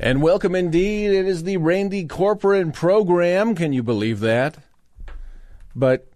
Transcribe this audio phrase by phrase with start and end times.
[0.00, 1.10] And welcome indeed.
[1.10, 3.56] It is the Randy Corporon program.
[3.56, 4.58] Can you believe that?
[5.74, 6.06] But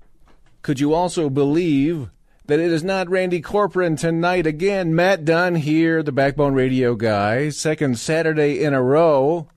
[0.63, 2.09] could you also believe
[2.47, 4.95] that it is not Randy Corporon tonight again?
[4.95, 9.49] Matt Dunn here, the Backbone Radio guy, second Saturday in a row.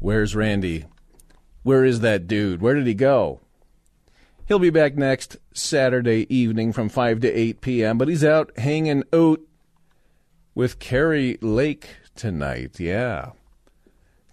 [0.00, 0.86] Where's Randy?
[1.62, 2.60] Where is that dude?
[2.60, 3.40] Where did he go?
[4.46, 9.04] He'll be back next Saturday evening from 5 to 8 p.m., but he's out hanging
[9.12, 9.40] out
[10.52, 12.80] with Kari Lake tonight.
[12.80, 13.32] Yeah.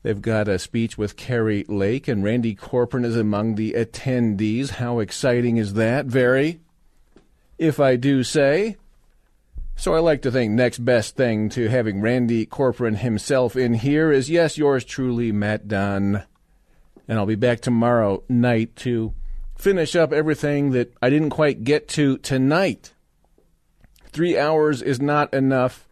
[0.04, 4.72] They've got a speech with Kari Lake, and Randy Corporon is among the attendees.
[4.72, 6.06] How exciting is that?
[6.06, 6.60] Very,
[7.58, 8.76] if I do say.
[9.76, 14.12] So I like to think next best thing to having Randy Corporon himself in here
[14.12, 16.24] is, yes, yours truly, Matt Dunn.
[17.08, 19.14] And I'll be back tomorrow night to
[19.58, 22.92] finish up everything that I didn't quite get to tonight.
[24.12, 25.88] Three hours is not enough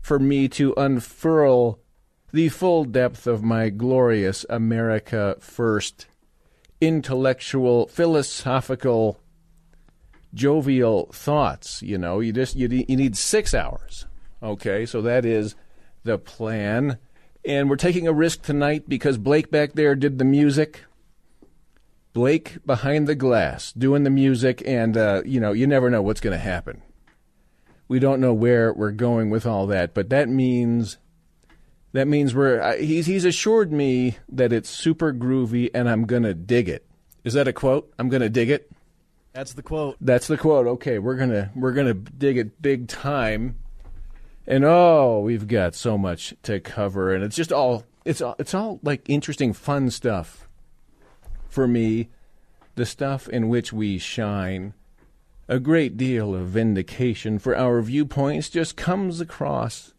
[0.00, 1.79] for me to unfurl
[2.32, 6.06] the full depth of my glorious America First
[6.80, 9.20] intellectual, philosophical,
[10.32, 11.82] jovial thoughts.
[11.82, 14.06] You know, you just you, you need six hours.
[14.42, 15.54] Okay, so that is
[16.04, 16.98] the plan.
[17.44, 20.84] And we're taking a risk tonight because Blake back there did the music.
[22.12, 26.20] Blake behind the glass doing the music, and uh, you know, you never know what's
[26.20, 26.82] going to happen.
[27.86, 30.98] We don't know where we're going with all that, but that means
[31.92, 36.34] that means we're he's he's assured me that it's super groovy and I'm going to
[36.34, 36.86] dig it.
[37.24, 37.92] Is that a quote?
[37.98, 38.70] I'm going to dig it.
[39.32, 39.96] That's the quote.
[40.00, 40.66] That's the quote.
[40.66, 43.56] Okay, we're going to we're to dig it big time.
[44.46, 48.54] And oh, we've got so much to cover and it's just all it's all it's
[48.54, 50.48] all like interesting fun stuff
[51.48, 52.08] for me,
[52.76, 54.74] the stuff in which we shine.
[55.48, 59.94] A great deal of vindication for our viewpoints just comes across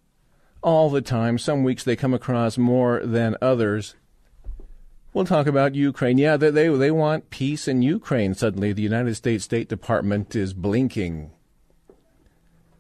[0.62, 1.38] all the time.
[1.38, 3.96] Some weeks they come across more than others.
[5.14, 6.18] We'll talk about Ukraine.
[6.18, 8.34] Yeah, they, they, they want peace in Ukraine.
[8.34, 11.32] Suddenly, the United States State Department is blinking.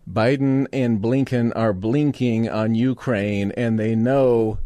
[0.09, 4.59] Biden and Blinken are blinking on Ukraine, and they know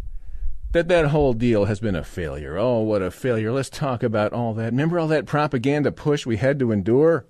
[0.71, 2.57] that that whole deal has been a failure.
[2.57, 3.51] Oh, what a failure.
[3.51, 4.71] Let's talk about all that.
[4.71, 7.25] Remember all that propaganda push we had to endure?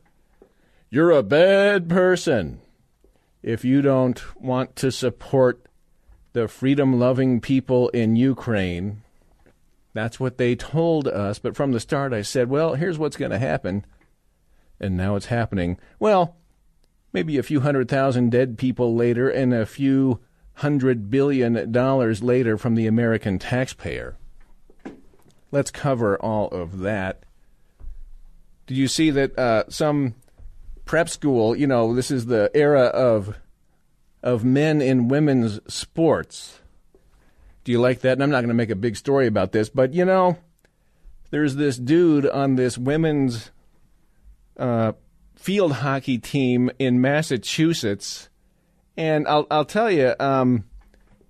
[0.89, 2.61] You're a bad person
[3.43, 5.65] if you don't want to support
[6.35, 9.01] the freedom loving people in Ukraine.
[9.93, 11.39] That's what they told us.
[11.39, 13.85] But from the start, I said, well, here's what's going to happen.
[14.77, 15.77] And now it's happening.
[15.97, 16.35] Well,
[17.13, 20.19] maybe a few hundred thousand dead people later and a few
[20.55, 24.17] hundred billion dollars later from the American taxpayer.
[25.51, 27.23] Let's cover all of that.
[28.67, 30.15] Did you see that uh, some
[30.83, 33.37] prep school, you know, this is the era of
[34.25, 36.59] of men in women's sports.
[37.63, 38.13] Do you like that?
[38.13, 40.37] And I'm not going to make a big story about this, but you know,
[41.29, 43.51] there's this dude on this women's
[44.57, 44.93] uh,
[45.35, 48.29] field hockey team in Massachusetts,
[48.97, 50.65] and I'll I'll tell you, um,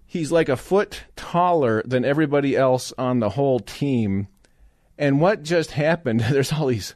[0.05, 4.27] he's like a foot taller than everybody else on the whole team.
[4.97, 6.19] And what just happened?
[6.31, 6.95] There's all these.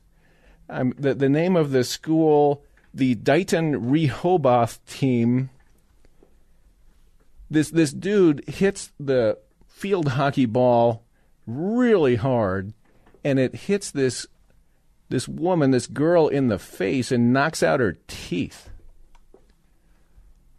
[0.69, 5.49] Um, the the name of the school, the Dighton Rehoboth team
[7.49, 9.37] this this dude hits the
[9.67, 11.03] field hockey ball
[11.47, 12.73] really hard,
[13.23, 14.27] and it hits this
[15.09, 18.69] this woman, this girl in the face, and knocks out her teeth.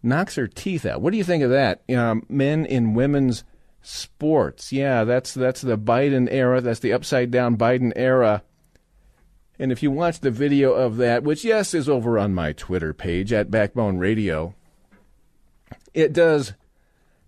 [0.03, 1.01] Knocks her teeth out.
[1.01, 1.83] What do you think of that?
[1.95, 3.45] Um, men in women's
[3.83, 4.72] sports.
[4.72, 6.60] Yeah, that's that's the Biden era.
[6.60, 8.43] That's the upside down Biden era.
[9.59, 12.95] And if you watch the video of that, which yes is over on my Twitter
[12.95, 14.54] page at Backbone Radio,
[15.93, 16.54] it does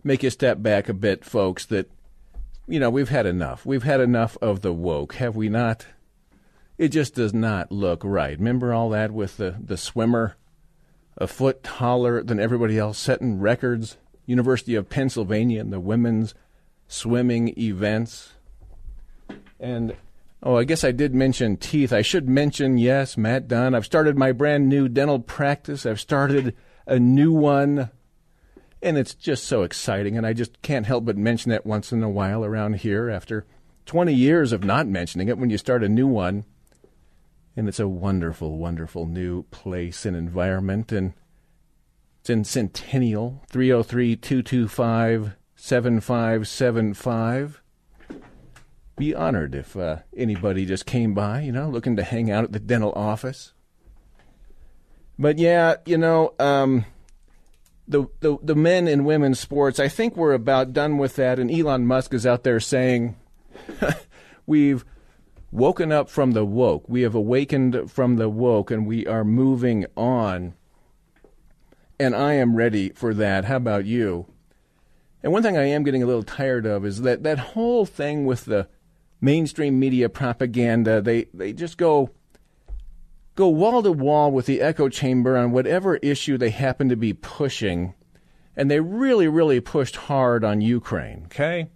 [0.05, 1.91] make you step back a bit, folks, that,
[2.67, 3.65] you know, we've had enough.
[3.67, 5.87] We've had enough of the woke, have we not?
[6.79, 8.37] It just does not look right.
[8.37, 10.37] Remember all that with the, the swimmer,
[11.17, 13.99] a foot taller than everybody else, setting records?
[14.27, 16.35] University of Pennsylvania and the women's
[16.89, 18.33] swimming events.
[19.59, 19.97] And
[20.43, 21.93] oh, I guess I did mention teeth.
[21.93, 23.75] I should mention, yes, Matt Dunn.
[23.75, 25.87] I've started my brand new dental practice.
[25.87, 26.55] I've started
[26.87, 27.91] a new one
[28.83, 32.03] And it's just so exciting, and I just can't help but mention it once in
[32.03, 33.47] a while around here after
[33.87, 36.45] 20 years of not mentioning it when you start a new one.
[37.57, 40.91] And it's a wonderful, wonderful new place and environment.
[40.91, 41.13] And
[42.21, 47.63] it's in Centennial, 303 225 7575.
[48.97, 52.53] Be honored if uh, anybody just came by, you know, looking to hang out at
[52.53, 53.53] the dental office.
[55.19, 56.85] But yeah, you know, um,
[57.87, 61.39] the, the the men and women's sports, I think we're about done with that.
[61.39, 63.17] And Elon Musk is out there saying,
[64.47, 64.85] "We've
[65.51, 66.89] woken up from the woke.
[66.89, 70.55] We have awakened from the woke, and we are moving on."
[71.99, 73.45] And I am ready for that.
[73.45, 74.27] How about you?
[75.23, 78.27] And one thing I am getting a little tired of is that that whole thing
[78.27, 78.69] with the
[79.21, 81.01] mainstream media propaganda.
[81.01, 82.11] They they just go
[83.35, 87.13] go wall to wall with the echo chamber on whatever issue they happen to be
[87.13, 87.95] pushing.
[88.57, 91.71] And they really, really pushed hard on Ukraine, okay?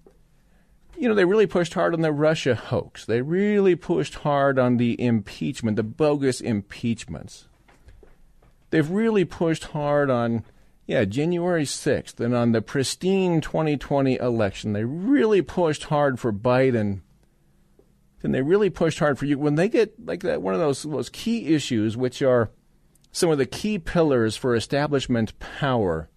[0.98, 3.04] You know, they really pushed hard on the Russia hoax.
[3.04, 7.48] They really pushed hard on the impeachment, the bogus impeachments.
[8.70, 10.44] They've really pushed hard on,
[10.86, 14.72] yeah, January 6th and on the pristine 2020 election.
[14.72, 17.00] They really pushed hard for Biden
[18.22, 19.38] and they really pushed hard for you.
[19.38, 22.50] When they get like that one of those those key issues which are
[23.12, 26.10] some of the key pillars for establishment power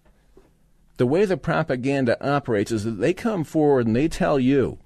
[0.97, 4.77] the way the propaganda operates is that they come forward and they tell you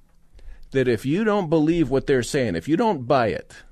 [0.70, 3.64] that if you don't believe what they're saying if you don't buy it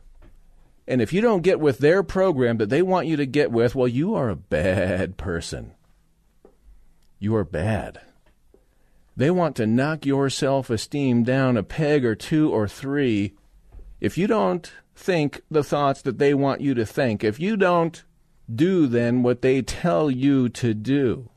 [0.87, 3.75] and if you don't get with their program that they want you to get with
[3.75, 5.73] well you are a bad person.
[7.19, 8.01] You are bad
[9.15, 13.33] they want to knock your self esteem down a peg or two or three
[13.99, 18.03] if you don't think the thoughts that they want you to think, if you don't
[18.53, 21.29] do then what they tell you to do.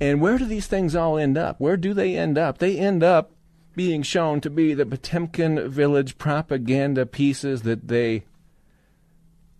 [0.00, 1.60] And where do these things all end up?
[1.60, 2.58] Where do they end up?
[2.58, 3.32] They end up
[3.74, 8.24] being shown to be the Potemkin village propaganda pieces that they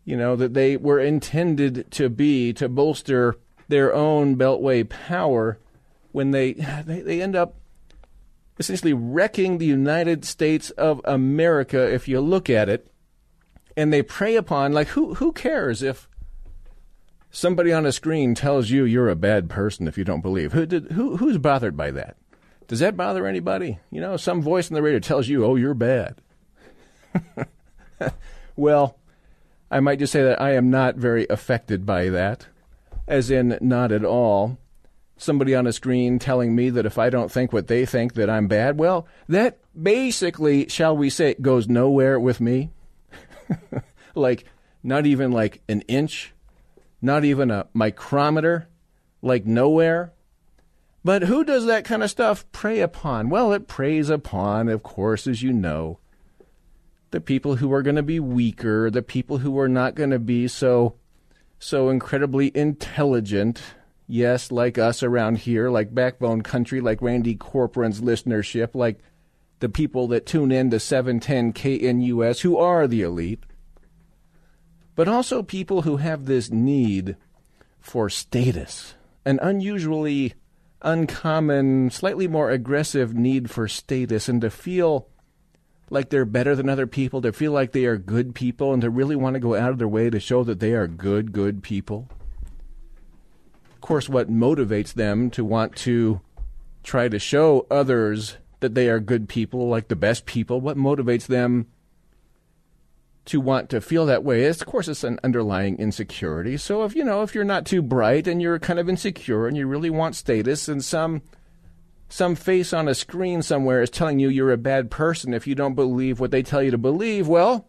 [0.05, 3.37] you know that they were intended to be to bolster
[3.71, 5.59] their own beltway power
[6.13, 7.57] when they they, they end up
[8.61, 12.87] essentially wrecking the United States of America if you look at it.
[13.77, 16.09] And they prey upon, like, who, who cares if
[17.31, 20.53] somebody on a screen tells you you're a bad person if you don't believe?
[20.53, 22.19] Who, did, who, who's bothered by that?
[22.69, 23.79] Does that bother anybody?
[23.91, 26.21] You know, some voice in the radio tells you, oh, you're bad.
[28.57, 28.99] well,
[29.71, 32.47] I might just say that I am not very affected by that,
[33.07, 34.59] as in, not at all
[35.21, 38.31] somebody on a screen telling me that if I don't think what they think that
[38.31, 42.71] I'm bad, well, that basically, shall we say, goes nowhere with me.
[44.15, 44.45] like
[44.83, 46.33] not even like an inch,
[47.03, 48.69] not even a micrometer,
[49.21, 50.13] like nowhere.
[51.05, 53.31] But who does that kind of stuff prey upon?
[53.31, 55.99] Well, it preys upon, of course, as you know,
[57.11, 60.19] the people who are going to be weaker, the people who are not going to
[60.19, 60.95] be so
[61.61, 63.63] so incredibly intelligent
[64.11, 68.99] yes, like us around here, like Backbone Country, like Randy Corporon's listenership, like
[69.61, 73.45] the people that tune in to 710 KNUS who are the elite,
[74.97, 77.17] but also people who have this need
[77.79, 80.35] for status, an unusually
[80.83, 85.09] uncommon, slightly more aggressive need for status, and to feel
[85.91, 88.89] like they're better than other people, to feel like they are good people, and to
[88.89, 91.63] really want to go out of their way to show that they are good, good
[91.63, 92.09] people
[93.81, 96.21] of course, what motivates them to want to
[96.83, 101.27] try to show others that they are good people, like the best people, what motivates
[101.27, 101.67] them
[103.25, 106.59] to want to feel that way is, of course, it's an underlying insecurity.
[106.59, 109.57] So if you know, if you're not too bright and you're kind of insecure and
[109.57, 111.23] you really want status, and some
[112.11, 115.55] some face on a screen somewhere is telling you you're a bad person if you
[115.55, 117.69] don't believe what they tell you to believe, well,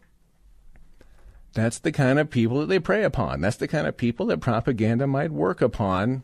[1.53, 3.41] that's the kind of people that they prey upon.
[3.41, 6.23] That's the kind of people that propaganda might work upon.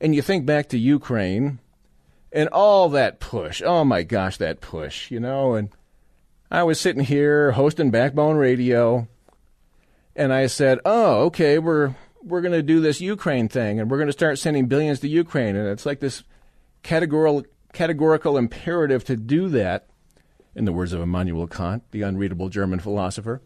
[0.00, 1.58] And you think back to Ukraine
[2.32, 3.62] and all that push.
[3.64, 5.54] Oh my gosh, that push, you know.
[5.54, 5.68] And
[6.50, 9.06] I was sitting here hosting Backbone Radio,
[10.16, 13.98] and I said, "Oh, okay, we're we're going to do this Ukraine thing, and we're
[13.98, 16.24] going to start sending billions to Ukraine." And it's like this
[16.84, 19.88] categorical categorical imperative to do that.
[20.54, 23.42] In the words of Immanuel Kant, the unreadable German philosopher.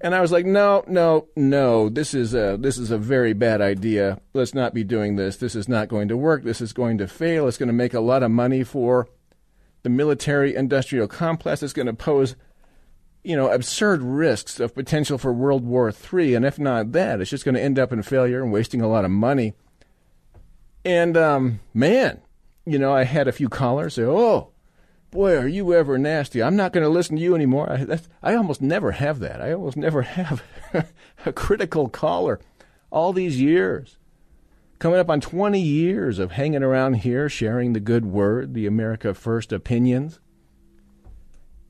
[0.00, 1.88] And I was like, no, no, no.
[1.88, 4.20] This is a this is a very bad idea.
[4.32, 5.36] Let's not be doing this.
[5.36, 6.44] This is not going to work.
[6.44, 7.48] This is going to fail.
[7.48, 9.08] It's going to make a lot of money for
[9.82, 11.62] the military industrial complex.
[11.62, 12.36] It's going to pose
[13.26, 16.36] you know, absurd risks of potential for World War III.
[16.36, 18.88] And if not that, it's just going to end up in failure and wasting a
[18.88, 19.54] lot of money.
[20.84, 22.20] And, um, man,
[22.66, 24.50] you know, I had a few callers say, oh,
[25.10, 26.42] boy, are you ever nasty.
[26.42, 27.70] I'm not going to listen to you anymore.
[27.70, 29.40] I, I almost never have that.
[29.40, 30.42] I almost never have
[31.24, 32.40] a critical caller
[32.90, 33.96] all these years.
[34.78, 39.14] Coming up on 20 years of hanging around here, sharing the good word, the America
[39.14, 40.20] First opinions.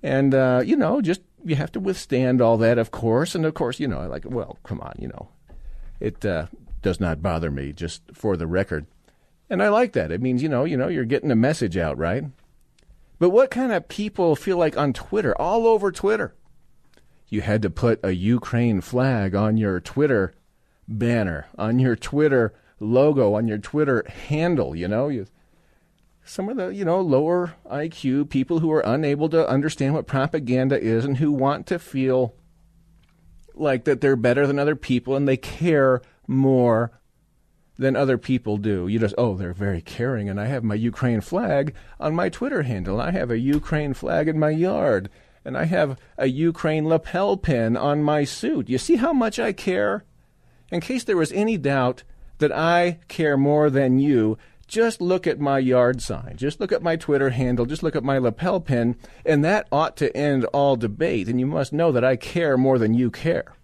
[0.02, 3.34] And, uh, you know, just you have to withstand all that, of course.
[3.34, 5.28] And, of course, you know, I like, well, come on, you know,
[6.00, 6.46] it uh,
[6.82, 8.86] does not bother me, just for the record.
[9.48, 10.10] And I like that.
[10.10, 12.24] It means, you know, you know, you're getting a message out, right?
[13.18, 16.34] But what kind of people feel like on Twitter, all over Twitter,
[17.28, 20.34] you had to put a Ukraine flag on your Twitter
[20.88, 25.08] banner, on your Twitter logo, on your Twitter handle, you know?
[25.08, 25.26] You,
[26.24, 30.78] some of the, you know, lower IQ people who are unable to understand what propaganda
[30.78, 32.34] is and who want to feel
[33.54, 37.00] like that they're better than other people and they care more
[37.78, 38.88] than other people do.
[38.88, 42.62] You just, oh, they're very caring, and I have my Ukraine flag on my Twitter
[42.62, 43.00] handle.
[43.00, 45.10] I have a Ukraine flag in my yard,
[45.44, 48.68] and I have a Ukraine lapel pin on my suit.
[48.68, 50.04] You see how much I care?
[50.70, 52.02] In case there was any doubt
[52.38, 56.34] that I care more than you, just look at my yard sign.
[56.36, 57.66] Just look at my Twitter handle.
[57.66, 61.28] Just look at my lapel pin, and that ought to end all debate.
[61.28, 63.54] And you must know that I care more than you care.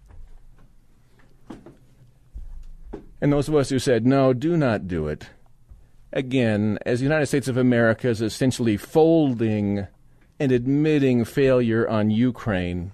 [3.23, 5.29] And those of us who said, no, do not do it,
[6.11, 9.87] again, as the United States of America is essentially folding
[10.41, 12.91] and admitting failure on Ukraine,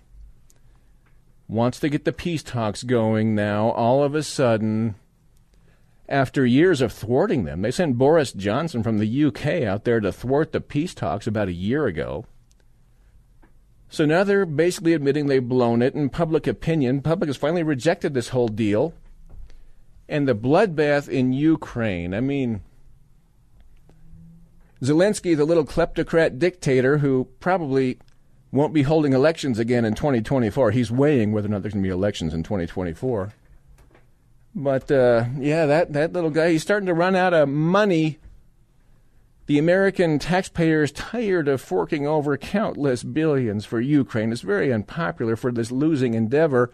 [1.48, 4.94] wants to get the peace talks going now, all of a sudden,
[6.08, 10.12] after years of thwarting them, they sent Boris Johnson from the UK out there to
[10.12, 12.24] thwart the peace talks about a year ago.
[13.90, 18.14] So now they're basically admitting they've blown it, and public opinion, public has finally rejected
[18.14, 18.94] this whole deal
[20.10, 22.14] and the bloodbath in Ukraine.
[22.14, 22.62] I mean,
[24.82, 28.00] Zelensky, the little kleptocrat dictator who probably
[28.52, 30.72] won't be holding elections again in 2024.
[30.72, 33.34] He's weighing whether or not there's going to be elections in 2024.
[34.56, 38.18] But uh, yeah, that, that little guy, he's starting to run out of money.
[39.46, 44.32] The American taxpayer is tired of forking over countless billions for Ukraine.
[44.32, 46.72] It's very unpopular for this losing endeavor.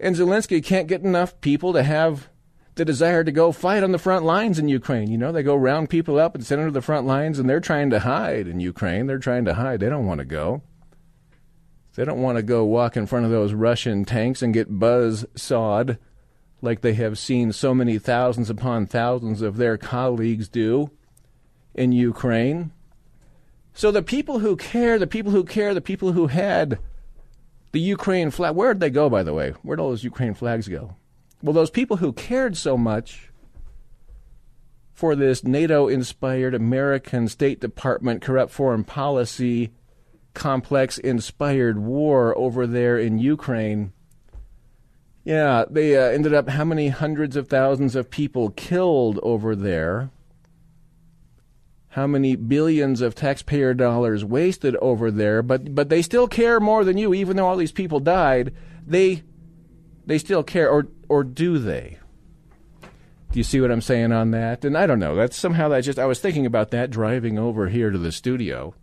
[0.00, 2.28] And Zelensky can't get enough people to have
[2.74, 5.10] the desire to go fight on the front lines in Ukraine.
[5.10, 7.48] You know, they go round people up and send them to the front lines, and
[7.48, 9.06] they're trying to hide in Ukraine.
[9.06, 9.80] They're trying to hide.
[9.80, 10.62] They don't want to go.
[11.94, 15.24] They don't want to go walk in front of those Russian tanks and get buzz
[15.36, 15.98] sawed
[16.60, 20.90] like they have seen so many thousands upon thousands of their colleagues do
[21.74, 22.72] in Ukraine.
[23.74, 26.78] So the people who care, the people who care, the people who had
[27.74, 28.54] the Ukraine flag.
[28.54, 29.50] Where'd they go, by the way?
[29.62, 30.94] Where'd all those Ukraine flags go?
[31.42, 33.32] Well, those people who cared so much
[34.92, 39.72] for this NATO inspired American State Department corrupt foreign policy
[40.34, 43.92] complex inspired war over there in Ukraine.
[45.24, 50.10] Yeah, they uh, ended up how many hundreds of thousands of people killed over there
[51.94, 56.84] how many billions of taxpayer dollars wasted over there, but but they still care more
[56.84, 58.52] than you, even though all these people died.
[58.84, 59.22] They
[60.04, 61.98] they still care, or or do they?
[63.30, 64.64] Do you see what I'm saying on that?
[64.64, 65.14] And I don't know.
[65.14, 68.74] That's somehow that just I was thinking about that driving over here to the studio,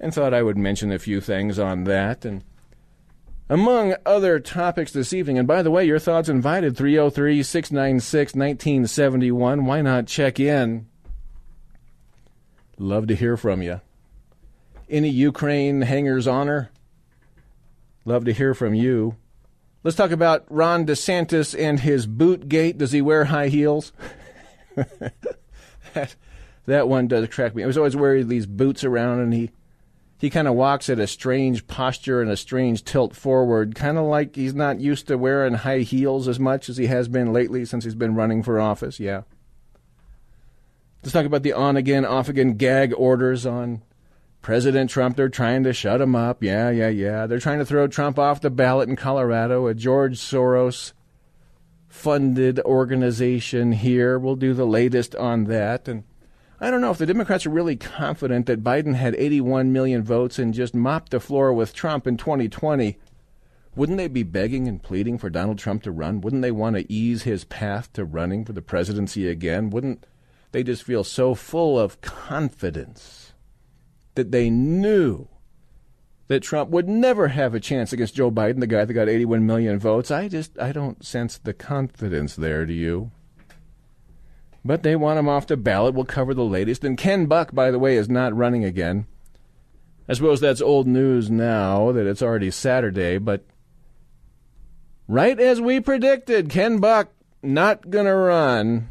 [0.00, 2.42] and thought I would mention a few things on that and.
[3.48, 9.64] Among other topics this evening, and by the way, your thoughts invited 303 696 1971.
[9.64, 10.88] Why not check in?
[12.78, 13.80] Love to hear from you.
[14.88, 16.70] Any Ukraine hangers honor?
[18.04, 19.16] Love to hear from you.
[19.82, 22.78] Let's talk about Ron DeSantis and his boot gate.
[22.78, 23.92] Does he wear high heels?
[25.94, 26.16] that,
[26.66, 27.62] that one does attract me.
[27.62, 29.50] I was always wearing these boots around, and he
[30.18, 34.04] he kind of walks at a strange posture and a strange tilt forward, kind of
[34.04, 37.64] like he's not used to wearing high heels as much as he has been lately
[37.64, 38.98] since he's been running for office.
[38.98, 39.22] Yeah.
[41.06, 43.82] Let's talk about the on again, off again gag orders on
[44.42, 45.14] President Trump.
[45.14, 46.42] They're trying to shut him up.
[46.42, 47.28] Yeah, yeah, yeah.
[47.28, 49.68] They're trying to throw Trump off the ballot in Colorado.
[49.68, 50.94] A George Soros
[51.86, 54.18] funded organization here.
[54.18, 55.86] We'll do the latest on that.
[55.86, 56.02] And
[56.60, 60.40] I don't know if the Democrats are really confident that Biden had 81 million votes
[60.40, 62.98] and just mopped the floor with Trump in 2020.
[63.76, 66.20] Wouldn't they be begging and pleading for Donald Trump to run?
[66.20, 69.70] Wouldn't they want to ease his path to running for the presidency again?
[69.70, 70.04] Wouldn't
[70.56, 73.34] they just feel so full of confidence
[74.14, 75.28] that they knew
[76.28, 79.44] that Trump would never have a chance against Joe Biden, the guy that got 81
[79.44, 80.10] million votes.
[80.10, 83.10] I just I don't sense the confidence there, do you?
[84.64, 85.94] But they want him off the ballot.
[85.94, 86.84] We'll cover the latest.
[86.84, 89.06] And Ken Buck, by the way, is not running again.
[90.08, 93.44] I suppose that's old news now that it's already Saturday, but
[95.06, 97.10] right as we predicted, Ken Buck
[97.42, 98.88] not going to run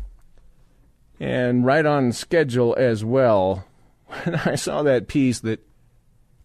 [1.20, 3.66] and right on schedule as well.
[4.24, 5.68] When I saw that piece that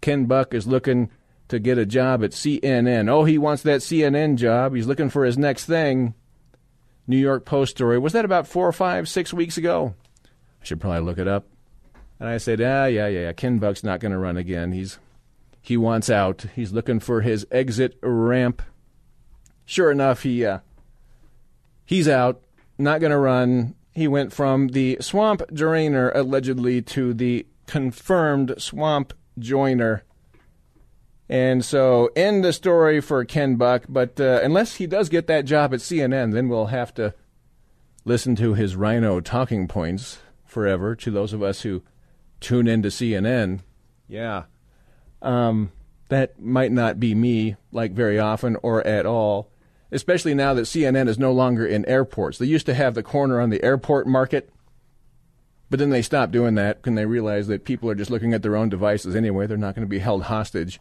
[0.00, 1.10] Ken Buck is looking
[1.48, 3.08] to get a job at CNN.
[3.08, 4.74] Oh, he wants that CNN job.
[4.74, 6.14] He's looking for his next thing.
[7.06, 7.98] New York Post story.
[7.98, 9.94] Was that about four or five, six weeks ago?
[10.24, 11.46] I should probably look it up.
[12.18, 13.32] And I said, ah, yeah, yeah, yeah.
[13.32, 14.72] Ken Buck's not going to run again.
[14.72, 14.98] He's
[15.62, 16.46] he wants out.
[16.54, 18.62] He's looking for his exit ramp.
[19.64, 20.60] Sure enough, he uh,
[21.84, 22.42] he's out.
[22.78, 23.74] Not going to run.
[24.00, 30.04] He went from the swamp drainer allegedly to the confirmed swamp joiner.
[31.28, 33.84] And so, end the story for Ken Buck.
[33.90, 37.12] But uh, unless he does get that job at CNN, then we'll have to
[38.06, 41.82] listen to his RINO talking points forever to those of us who
[42.40, 43.60] tune in to CNN.
[44.08, 44.44] Yeah.
[45.20, 45.72] Um,
[46.08, 49.49] that might not be me, like very often or at all,
[49.92, 52.38] especially now that CNN is no longer in airports.
[52.38, 54.50] They used to have the corner on the airport market
[55.70, 58.42] but then they stopped doing that when they realized that people are just looking at
[58.42, 59.46] their own devices anyway.
[59.46, 60.80] They're not going to be held hostage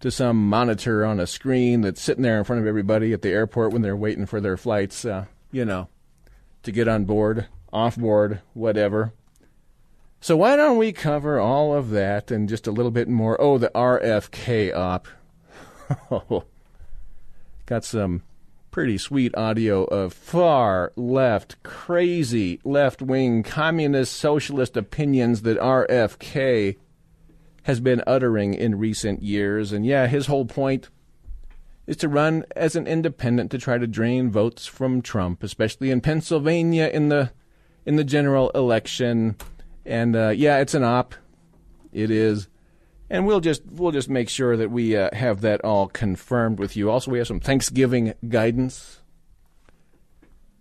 [0.00, 3.30] to some monitor on a screen that's sitting there in front of everybody at the
[3.30, 5.88] airport when they're waiting for their flights, uh, you know,
[6.64, 9.12] to get on board, off board, whatever.
[10.20, 13.40] So why don't we cover all of that and just a little bit more?
[13.40, 15.06] Oh, the RFK op.
[17.66, 18.22] Got some
[18.72, 26.76] pretty sweet audio of far left, crazy left wing communist socialist opinions that RFK
[27.64, 29.72] has been uttering in recent years.
[29.72, 30.88] And yeah, his whole point
[31.86, 36.00] is to run as an independent to try to drain votes from Trump, especially in
[36.00, 37.30] Pennsylvania in the
[37.84, 39.36] in the general election.
[39.84, 41.14] And uh, yeah, it's an op.
[41.92, 42.48] It is
[43.10, 46.76] and we'll just we'll just make sure that we uh, have that all confirmed with
[46.76, 46.90] you.
[46.90, 49.00] Also, we have some Thanksgiving guidance.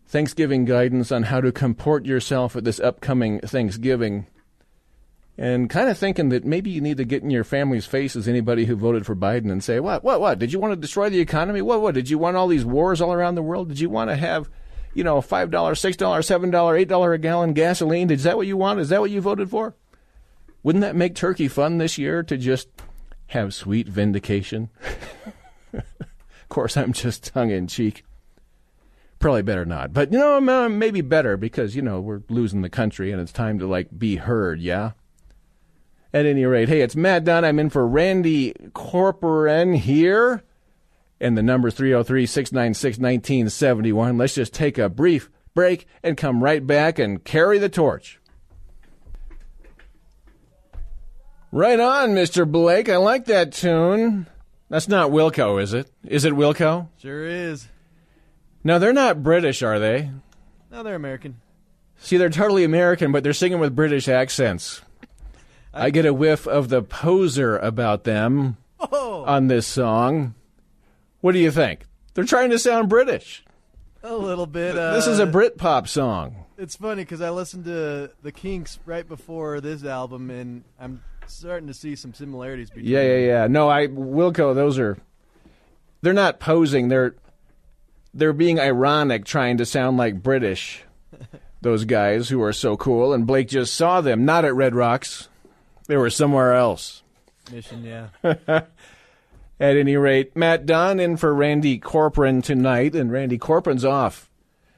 [0.07, 4.27] Thanksgiving guidance on how to comport yourself at this upcoming Thanksgiving.
[5.37, 8.27] And kind of thinking that maybe you need to get in your family's face as
[8.27, 10.37] anybody who voted for Biden and say, What, what, what?
[10.37, 11.61] Did you want to destroy the economy?
[11.61, 11.95] What, what?
[11.95, 13.69] Did you want all these wars all around the world?
[13.69, 14.49] Did you want to have,
[14.93, 18.11] you know, $5, $6, $7, $8 a gallon gasoline?
[18.11, 18.81] Is that what you want?
[18.81, 19.75] Is that what you voted for?
[20.63, 22.69] Wouldn't that make turkey fun this year to just
[23.27, 24.69] have sweet vindication?
[25.73, 28.03] of course, I'm just tongue in cheek.
[29.19, 29.93] Probably better not.
[29.93, 33.59] But, you know, maybe better because, you know, we're losing the country and it's time
[33.59, 34.91] to, like, be heard, yeah?
[36.13, 37.45] At any rate, hey, it's Matt Dunn.
[37.45, 40.43] I'm in for Randy Corporon here.
[41.19, 44.17] And the number 303 696 1971.
[44.17, 48.19] Let's just take a brief break and come right back and carry the torch.
[51.51, 52.49] Right on, Mr.
[52.49, 52.87] Blake.
[52.87, 54.27] I like that tune.
[54.69, 55.91] That's not Wilco, is it?
[56.07, 56.87] Is it Wilco?
[56.97, 57.67] Sure is.
[58.63, 60.11] No, they're not British, are they?
[60.71, 61.41] No, they're American.
[61.97, 64.81] See, they're totally American, but they're singing with British accents.
[65.73, 69.25] I, I get a whiff of the poser about them oh.
[69.25, 70.35] on this song.
[71.19, 71.81] What do you think?
[72.13, 73.43] They're trying to sound British.
[74.03, 74.77] A little bit.
[74.77, 76.45] Uh, this is a Brit pop song.
[76.57, 81.67] It's funny because I listened to the Kinks right before this album, and I'm starting
[81.67, 82.87] to see some similarities between.
[82.87, 83.47] Yeah, yeah, yeah.
[83.47, 84.53] No, I Wilco.
[84.53, 84.97] Those are
[86.01, 86.87] they're not posing.
[86.89, 87.15] They're
[88.13, 90.83] they're being ironic, trying to sound like British.
[91.61, 95.29] those guys who are so cool, and Blake just saw them not at Red Rocks.
[95.87, 97.03] They were somewhere else.
[97.51, 98.07] Mission, yeah.
[99.59, 104.31] At any rate, Matt Dunn in for Randy Corporon tonight, and Randy Corporon's off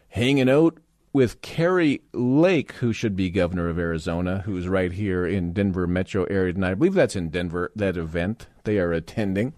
[0.09, 0.77] hanging out
[1.13, 6.23] with Kari Lake, who should be governor of Arizona, who's right here in Denver metro
[6.25, 6.71] area tonight.
[6.71, 9.53] I believe that's in Denver, that event they are attending.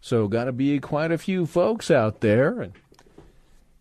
[0.00, 2.60] So, got to be quite a few folks out there.
[2.60, 2.72] And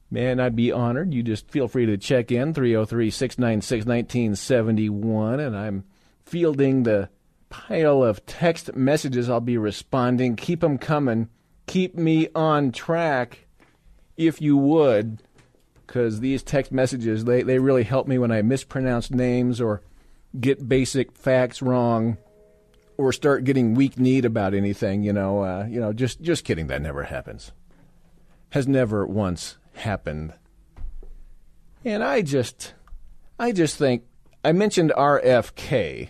[0.10, 1.14] man, I'd be honored.
[1.14, 5.40] You just feel free to check in 303 696 1971.
[5.40, 5.84] And I'm
[6.26, 7.10] fielding the
[7.50, 10.36] pile of text messages I'll be responding.
[10.38, 11.30] Keep them coming.
[11.68, 13.46] Keep me on track
[14.18, 15.22] if you would
[15.86, 19.82] because these text messages they, they really help me when I mispronounce names or
[20.40, 22.18] get basic facts wrong
[22.98, 25.04] or start getting weak kneed about anything.
[25.04, 26.68] You know, uh, you know, just just kidding.
[26.68, 27.52] That never happens.
[28.52, 30.34] Has never once happened.
[31.86, 32.74] And I just,
[33.40, 34.04] I just think
[34.44, 36.10] I mentioned RFK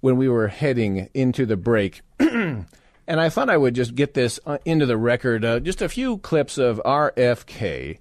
[0.00, 2.00] when we were heading into the break.
[2.18, 2.66] and
[3.08, 5.44] I thought I would just get this uh, into the record.
[5.44, 7.98] Uh, just a few clips of RFK,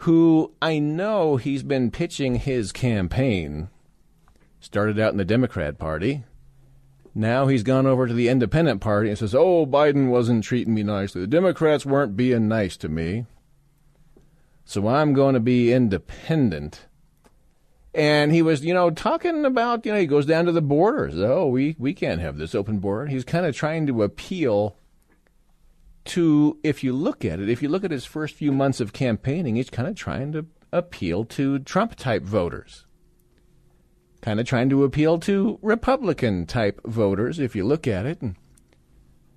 [0.00, 3.68] who I know he's been pitching his campaign.
[4.60, 6.24] Started out in the Democrat Party.
[7.14, 10.82] Now he's gone over to the Independent Party and says, Oh, Biden wasn't treating me
[10.82, 11.22] nicely.
[11.22, 13.24] The Democrats weren't being nice to me.
[14.66, 16.86] So I'm going to be independent.
[17.94, 21.14] And he was, you know, talking about, you know, he goes down to the borders.
[21.16, 23.06] Oh, we, we can't have this open border.
[23.06, 24.76] He's kind of trying to appeal
[26.06, 28.92] to, if you look at it, if you look at his first few months of
[28.92, 32.86] campaigning, he's kind of trying to appeal to Trump type voters.
[34.22, 38.20] Kind of trying to appeal to Republican type voters, if you look at it.
[38.22, 38.36] And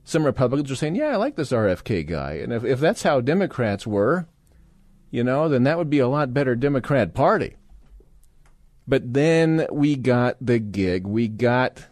[0.04, 2.34] some Republicans are saying, yeah, I like this RFK guy.
[2.34, 4.28] And if, if that's how Democrats were,
[5.12, 7.56] you know, then that would be a lot better Democrat Party.
[8.88, 11.06] But then we got the gig.
[11.06, 11.86] We got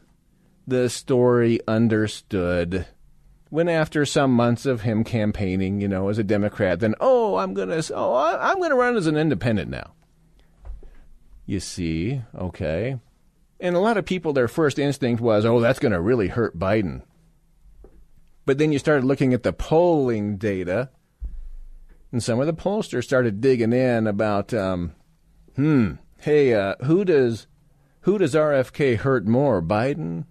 [0.66, 2.88] the story understood.
[3.50, 7.54] When after some months of him campaigning, you know, as a Democrat, then oh, I'm
[7.54, 9.94] gonna oh, I'm gonna run as an independent now.
[11.46, 13.00] You see, okay,
[13.60, 17.04] and a lot of people, their first instinct was, oh, that's gonna really hurt Biden.
[18.46, 20.90] But then you started looking at the polling data,
[22.12, 24.94] and some of the pollsters started digging in about, um,
[25.56, 27.48] hmm, Hey, uh, who does
[28.02, 30.26] who does RFK hurt more, Biden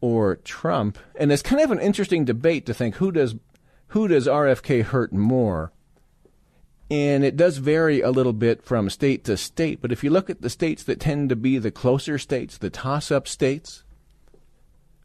[0.00, 0.98] or Trump?
[1.16, 3.34] And it's kind of an interesting debate to think who does
[3.88, 5.72] who does RFK hurt more.
[6.90, 10.28] And it does vary a little bit from state to state, but if you look
[10.28, 13.84] at the states that tend to be the closer states, the toss up states,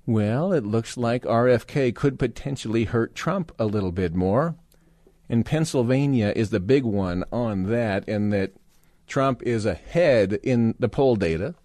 [0.07, 4.55] well, it looks like RFK could potentially hurt Trump a little bit more.
[5.29, 8.53] And Pennsylvania is the big one on that, in that
[9.07, 11.55] Trump is ahead in the poll data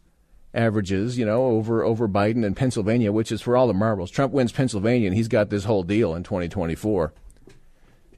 [0.53, 4.11] averages, you know, over over Biden and Pennsylvania, which is for all the marbles.
[4.11, 7.13] Trump wins Pennsylvania, and he's got this whole deal in 2024.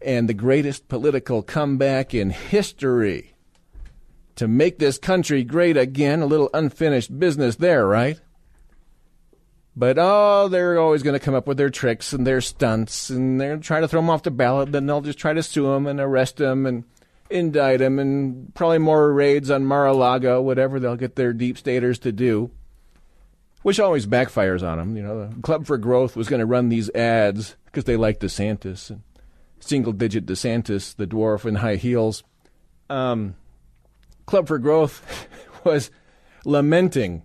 [0.01, 3.35] And the greatest political comeback in history
[4.35, 6.23] to make this country great again.
[6.23, 8.21] A little unfinished business there, right?
[9.75, 13.41] But oh, they're always going to come up with their tricks and their stunts, and
[13.41, 14.73] they're trying to try to throw him off the ballot.
[14.73, 16.85] Then they'll just try to sue him and arrest him and
[17.33, 22.13] indict him and probably more raids on Mar-a-Lago, whatever they'll get their deep staters to
[22.13, 22.51] do,
[23.63, 24.97] which always backfires on them.
[24.97, 28.21] You know, the Club for Growth was going to run these ads because they like
[28.21, 29.03] DeSantis and
[29.61, 32.23] single-digit DeSantis, the dwarf in high heels.
[32.91, 33.37] Um,
[34.27, 35.29] Club for Growth
[35.65, 35.91] was
[36.45, 37.23] lamenting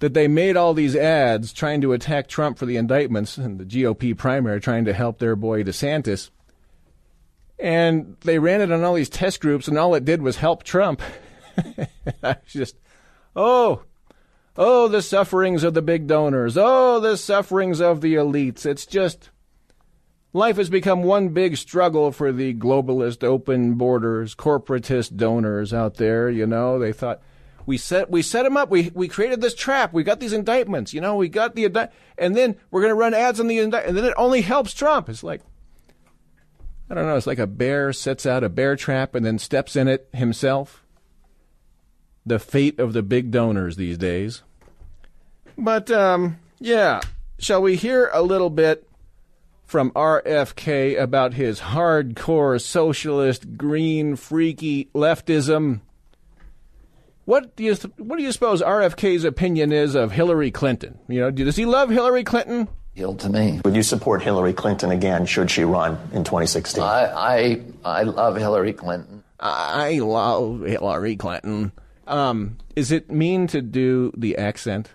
[0.00, 3.64] that they made all these ads trying to attack Trump for the indictments and the
[3.64, 6.30] GOP primary trying to help their boy DeSantis
[7.58, 10.62] and they ran it on all these test groups, and all it did was help
[10.62, 11.02] Trump.
[12.22, 12.76] I was just,
[13.34, 13.82] oh,
[14.56, 16.56] oh, the sufferings of the big donors.
[16.56, 18.64] Oh, the sufferings of the elites.
[18.64, 19.30] It's just,
[20.32, 26.30] life has become one big struggle for the globalist, open borders, corporatist donors out there.
[26.30, 27.20] You know, they thought,
[27.66, 28.70] we set we set them up.
[28.70, 29.92] We we created this trap.
[29.92, 30.94] We got these indictments.
[30.94, 33.88] You know, we got the and then we're going to run ads on the indictment,
[33.90, 35.10] and then it only helps Trump.
[35.10, 35.42] It's like,
[36.90, 39.76] I don't know, it's like a bear sets out a bear trap and then steps
[39.76, 40.82] in it himself.
[42.24, 44.42] The fate of the big donors these days.
[45.56, 47.00] But, um, yeah,
[47.38, 48.88] shall we hear a little bit
[49.64, 55.80] from RFK about his hardcore socialist, green, freaky leftism?
[57.26, 60.98] What do you what do you suppose RFK's opinion is of Hillary Clinton?
[61.08, 62.68] You know, does he love Hillary Clinton?
[62.98, 63.60] To me.
[63.64, 66.82] Would you support Hillary Clinton again should she run in 2016?
[66.82, 69.22] I I, I love Hillary Clinton.
[69.40, 71.72] I love Hillary Clinton.
[72.08, 74.90] Um, is it mean to do the accent?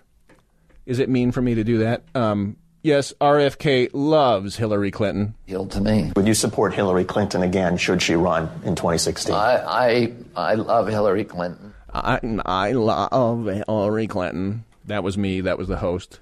[0.84, 2.02] Is it mean for me to do that?
[2.14, 5.34] Um, yes, RFK loves Hillary Clinton.
[5.46, 6.12] to me.
[6.14, 9.34] Would you support Hillary Clinton again should she run in 2016?
[9.34, 11.72] I I, I love Hillary Clinton.
[11.92, 14.64] I I love Hillary Clinton.
[14.84, 15.40] That was me.
[15.40, 16.20] That was the host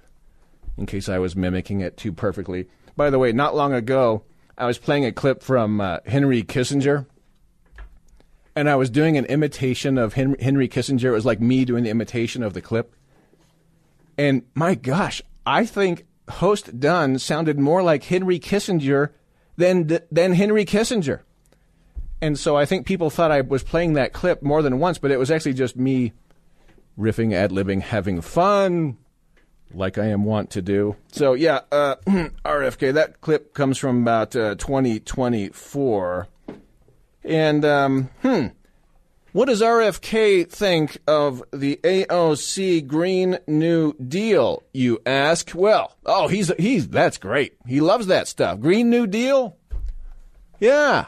[0.76, 2.68] in case I was mimicking it too perfectly.
[2.96, 4.24] By the way, not long ago,
[4.56, 7.06] I was playing a clip from uh, Henry Kissinger,
[8.54, 11.04] and I was doing an imitation of Hen- Henry Kissinger.
[11.04, 12.94] It was like me doing the imitation of the clip.
[14.18, 19.10] And my gosh, I think host Dunn sounded more like Henry Kissinger
[19.56, 21.20] than than Henry Kissinger.
[22.20, 25.10] And so I think people thought I was playing that clip more than once, but
[25.10, 26.12] it was actually just me
[26.96, 28.96] riffing, ad libbing, having fun,
[29.74, 30.96] like I am wont to do.
[31.12, 31.96] So yeah, uh,
[32.44, 32.94] RFK.
[32.94, 36.28] That clip comes from about uh, 2024,
[37.24, 38.46] and um, hmm,
[39.32, 45.52] What does RFK think of the AOC Green New Deal, you ask?
[45.54, 47.54] Well, oh, he's he's that's great.
[47.66, 48.60] He loves that stuff.
[48.60, 49.56] Green New Deal?
[50.60, 51.06] Yeah.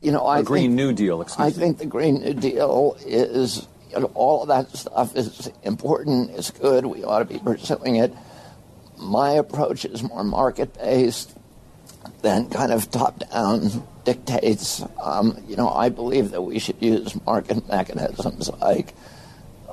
[0.00, 1.52] You know, I A Green think, New Deal, excuse I me.
[1.52, 6.30] think the Green New Deal is you know, all of that stuff is important.
[6.30, 6.86] It's good.
[6.86, 8.12] We ought to be pursuing it.
[8.98, 11.34] My approach is more market based
[12.22, 14.82] than kind of top down dictates.
[15.00, 18.94] Um, you know, I believe that we should use market mechanisms like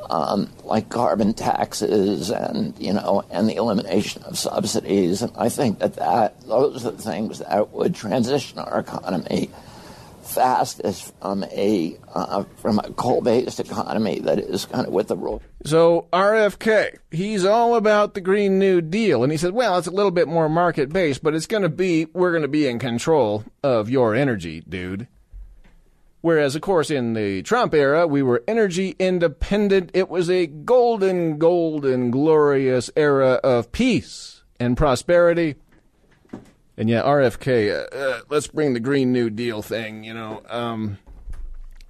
[0.10, 5.22] um, like carbon taxes and you know and the elimination of subsidies.
[5.22, 9.50] And I think that that those are the things that would transition our economy
[10.30, 15.42] fastest from a uh, from a coal-based economy that is kind of with the rule.
[15.65, 19.92] So RFK, he's all about the Green New Deal, and he said, "Well, it's a
[19.92, 22.80] little bit more market based, but it's going to be we're going to be in
[22.80, 25.08] control of your energy, dude."
[26.22, 29.92] Whereas, of course, in the Trump era, we were energy independent.
[29.94, 35.56] It was a golden, golden, glorious era of peace and prosperity.
[36.80, 40.42] And yeah, RFK, uh, uh, let's bring the Green New Deal thing, you know.
[40.48, 40.98] Um,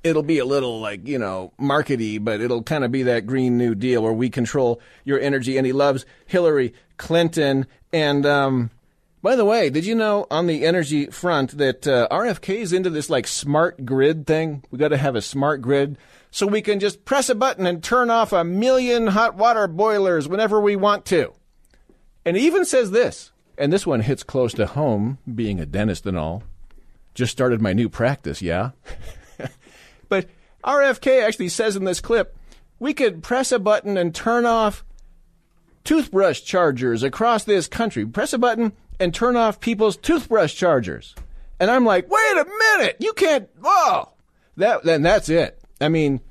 [0.04, 3.56] it'll be a little like, you know, markety, but it'll kind of be that Green
[3.56, 5.58] New Deal where we control your energy.
[5.58, 7.68] And he loves Hillary Clinton.
[7.94, 8.72] And, um,
[9.22, 12.90] by the way, did you know on the energy front that uh, RFK is into
[12.90, 14.64] this like smart grid thing?
[14.72, 16.00] We got to have a smart grid
[16.32, 20.28] so we can just press a button and turn off a million hot water boilers
[20.28, 21.34] whenever we want to.
[22.26, 26.06] And he even says this, and this one hits close to home, being a dentist
[26.06, 26.44] and all.
[27.14, 28.72] Just started my new practice, yeah?
[30.10, 30.28] but
[30.64, 32.36] RFK actually says in this clip
[32.80, 34.86] we could press a button and turn off
[35.84, 38.06] toothbrush chargers across this country.
[38.06, 41.14] Press a button and turn off people's toothbrush chargers.
[41.60, 43.50] And I'm like, wait a minute, you can't.
[43.64, 44.10] Oh,
[44.58, 45.62] that then that's it.
[45.82, 46.22] I mean,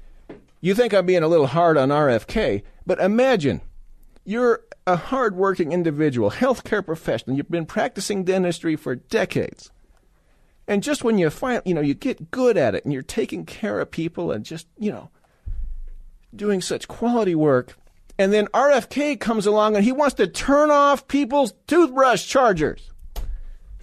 [0.61, 3.61] you think I'm being a little hard on RFK, but imagine
[4.25, 7.37] you're a hardworking individual, healthcare professional.
[7.37, 9.71] You've been practicing dentistry for decades.
[10.67, 13.45] And just when you find, you know, you get good at it and you're taking
[13.45, 15.11] care of people and just, you know,
[16.35, 17.77] doing such quality work.
[18.19, 22.91] And then RFK comes along and he wants to turn off people's toothbrush chargers.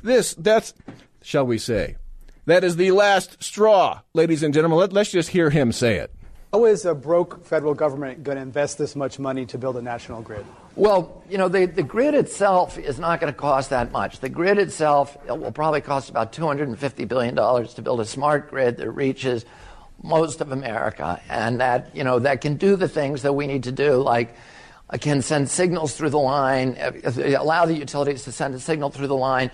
[0.01, 0.73] This, that's,
[1.21, 1.97] shall we say,
[2.45, 4.79] that is the last straw, ladies and gentlemen.
[4.79, 6.13] Let, let's just hear him say it.
[6.51, 9.83] How is a broke federal government going to invest this much money to build a
[9.83, 10.45] national grid?
[10.75, 14.19] Well, you know, the, the grid itself is not going to cost that much.
[14.19, 18.77] The grid itself it will probably cost about $250 billion to build a smart grid
[18.77, 19.45] that reaches
[20.03, 23.63] most of America and that, you know, that can do the things that we need
[23.63, 24.35] to do, like
[24.89, 28.59] uh, can send signals through the line, uh, uh, allow the utilities to send a
[28.59, 29.49] signal through the line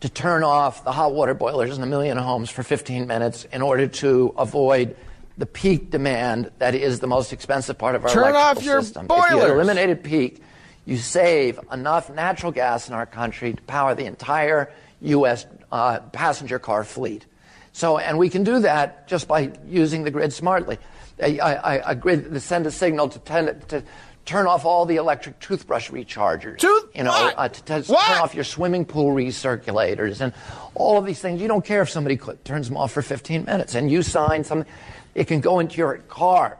[0.00, 3.62] to turn off the hot water boilers in a million homes for 15 minutes in
[3.62, 4.96] order to avoid
[5.38, 8.82] the peak demand that is the most expensive part of our Turn electrical off your
[8.82, 9.06] system.
[9.06, 9.50] If you boilers.
[9.52, 10.42] eliminated peak,
[10.86, 14.70] you save enough natural gas in our country to power the entire
[15.00, 15.46] U.S.
[15.72, 17.26] Uh, passenger car fleet.
[17.72, 20.78] So, and we can do that just by using the grid smartly.
[21.18, 23.82] A, a, a grid that send a signal to, tend, to
[24.24, 26.58] turn off all the electric toothbrush rechargers.
[26.58, 30.32] Tooth- you know, uh, to, to turn off your swimming pool recirculators and
[30.74, 31.40] all of these things.
[31.40, 34.70] You don't care if somebody turns them off for 15 minutes, and you sign something.
[35.14, 36.58] It can go into your car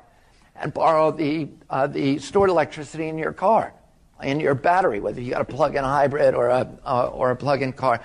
[0.56, 3.72] and borrow the uh, the stored electricity in your car,
[4.24, 7.72] in your battery, whether you got a plug-in hybrid or a uh, or a plug-in
[7.72, 8.00] car.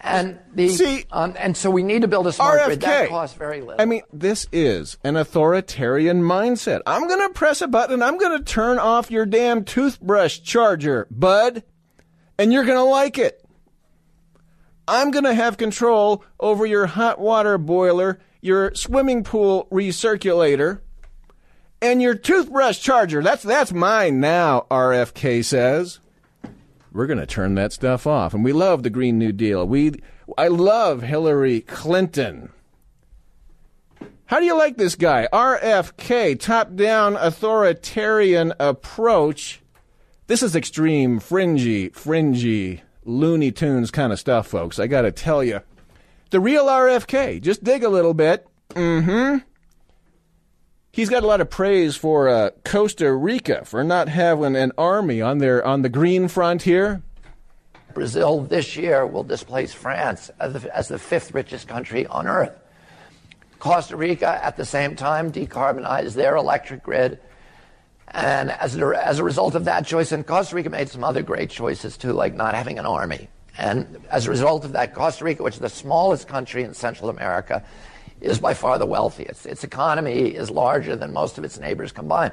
[0.00, 3.36] And the See- um, and so we need to build a smart grid that costs
[3.36, 3.80] very little.
[3.80, 6.82] I mean, this is an authoritarian mindset.
[6.86, 8.02] I'm going to press a button.
[8.02, 11.64] I'm going to turn off your damn toothbrush charger, bud,
[12.38, 13.42] and you're going to like it.
[14.86, 20.80] I'm going to have control over your hot water boiler, your swimming pool recirculator,
[21.80, 23.22] and your toothbrush charger.
[23.22, 26.00] That's that's mine now, RFK says.
[26.92, 28.32] We're going to turn that stuff off.
[28.32, 29.66] And we love the Green New Deal.
[29.66, 29.92] We
[30.38, 32.50] I love Hillary Clinton.
[34.26, 35.28] How do you like this guy?
[35.32, 39.60] RFK, top down authoritarian approach.
[40.26, 44.80] This is extreme, fringy, fringy, Looney Tunes kind of stuff, folks.
[44.80, 45.60] I got to tell you.
[46.30, 48.48] The real RFK, just dig a little bit.
[48.70, 49.38] Mm hmm.
[50.96, 55.20] He's got a lot of praise for uh, Costa Rica for not having an army
[55.20, 57.02] on their on the green front here.
[57.92, 62.58] Brazil this year will displace France as the, as the fifth richest country on earth.
[63.58, 67.20] Costa Rica, at the same time, decarbonized their electric grid.
[68.08, 71.20] And as a, as a result of that choice, and Costa Rica made some other
[71.20, 73.28] great choices too, like not having an army.
[73.58, 77.10] And as a result of that, Costa Rica, which is the smallest country in Central
[77.10, 77.62] America,
[78.20, 79.46] is by far the wealthiest.
[79.46, 82.32] Its economy is larger than most of its neighbors combined.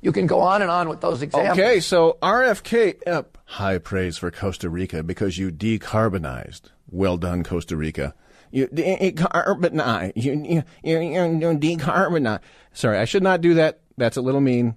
[0.00, 1.58] You can go on and on with those examples.
[1.58, 6.62] Okay, so RFK, uh, high praise for Costa Rica because you decarbonized.
[6.90, 8.14] Well done, Costa Rica.
[8.50, 10.12] You decarbonize.
[10.16, 12.40] You, you, you, you decarbonize.
[12.72, 13.80] Sorry, I should not do that.
[13.96, 14.74] That's a little mean.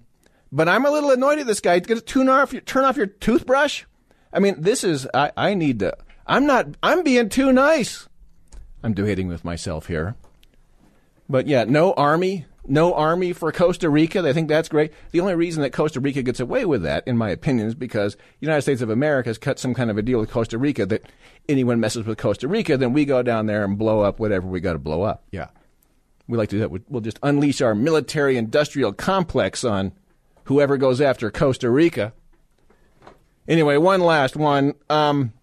[0.52, 1.80] But I'm a little annoyed at this guy.
[1.80, 3.84] Get to tune off your, turn off your toothbrush.
[4.32, 8.08] I mean, this is, I, I need to, I'm not, I'm being too nice.
[8.84, 10.16] I'm debating with myself here.
[11.28, 14.22] But yeah, no army, no army for Costa Rica.
[14.22, 14.94] They think that's great.
[15.12, 18.16] The only reason that Costa Rica gets away with that, in my opinion, is because
[18.16, 20.86] the United States of America has cut some kind of a deal with Costa Rica
[20.86, 21.04] that
[21.50, 24.60] anyone messes with Costa Rica, then we go down there and blow up whatever we
[24.60, 25.24] got to blow up.
[25.32, 25.48] Yeah.
[26.28, 26.90] We like to do that.
[26.90, 29.92] We'll just unleash our military industrial complex on
[30.46, 32.14] whoever goes after Costa Rica.
[33.48, 34.74] Anyway, one last one.
[34.90, 35.34] Um,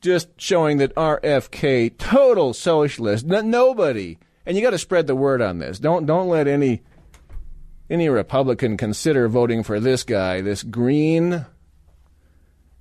[0.00, 5.42] just showing that RFK, total socialist, n- nobody, and you got to spread the word
[5.42, 5.78] on this.
[5.78, 6.82] Don't don't let any
[7.90, 11.46] any Republican consider voting for this guy, this green,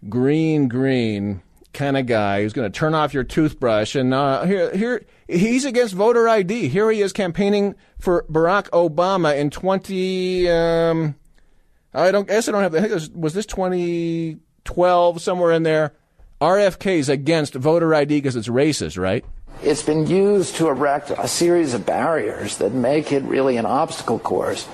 [0.08, 1.42] green, green
[1.74, 3.96] kind of guy who's going to turn off your toothbrush.
[3.96, 6.70] And uh, here, here, he's against voter ID.
[6.70, 10.50] Here he is campaigning for Barack Obama in 20.
[10.50, 11.16] Um,
[11.94, 12.72] I don't guess I don't have.
[12.72, 15.94] Think was, was this 2012 somewhere in there.
[16.42, 19.24] RFK's against voter ID because it's racist, right?
[19.62, 24.20] It's been used to erect a series of barriers that make it really an obstacle
[24.20, 24.68] course,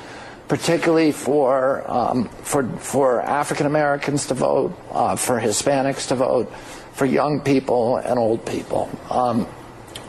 [0.48, 6.52] particularly for um, for for African Americans to vote, uh, for Hispanics to vote,
[6.94, 8.90] for young people and old people.
[9.10, 9.46] Um,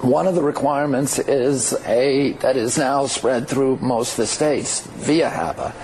[0.01, 4.81] one of the requirements is a that is now spread through most of the states
[4.81, 5.75] via HAVA